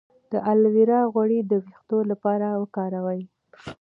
د 0.31 0.33
الوویرا 0.51 1.01
غوړي 1.13 1.39
د 1.43 1.51
ویښتو 1.63 1.97
لپاره 2.11 2.47
وکاروئ 2.61 3.21